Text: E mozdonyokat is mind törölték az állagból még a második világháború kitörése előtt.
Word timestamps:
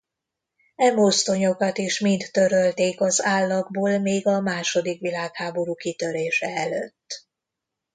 E 0.75 0.91
mozdonyokat 0.91 1.77
is 1.77 1.99
mind 1.99 2.29
törölték 2.31 3.01
az 3.01 3.23
állagból 3.23 3.97
még 3.97 4.27
a 4.27 4.39
második 4.39 4.99
világháború 4.99 5.73
kitörése 5.73 6.47
előtt. 6.49 7.27